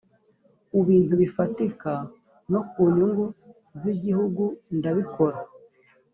[0.69, 1.91] ku bintu bifatika
[2.51, 3.25] no ku nyungu
[3.79, 4.43] z’igihugu
[4.77, 5.37] ndabikora